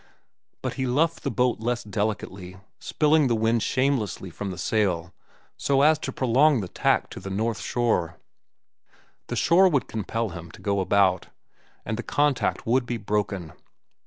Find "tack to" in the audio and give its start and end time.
6.67-7.19